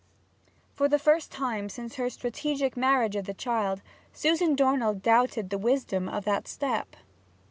For 0.73 0.89
the 0.89 0.97
first 0.97 1.31
time 1.31 1.69
since 1.69 1.93
her 1.97 2.09
strategic 2.09 2.75
marriage 2.75 3.15
of 3.15 3.25
the 3.25 3.35
child, 3.35 3.83
Susan 4.11 4.55
Dornell 4.55 4.95
doubted 4.95 5.51
the 5.51 5.59
wisdom 5.59 6.09
of 6.09 6.25
that 6.25 6.47
step. 6.47 6.95